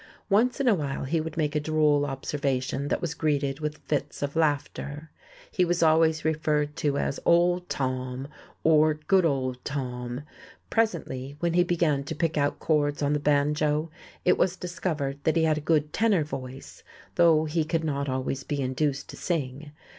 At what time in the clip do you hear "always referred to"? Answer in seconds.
5.83-6.97